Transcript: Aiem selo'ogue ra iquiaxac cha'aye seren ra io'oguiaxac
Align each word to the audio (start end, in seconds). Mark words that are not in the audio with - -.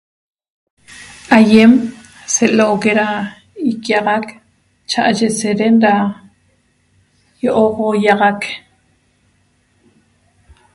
Aiem 1.37 1.71
selo'ogue 2.33 2.91
ra 2.99 3.09
iquiaxac 3.71 4.25
cha'aye 4.89 5.27
seren 5.39 5.75
ra 5.85 5.95
io'oguiaxac 7.43 8.41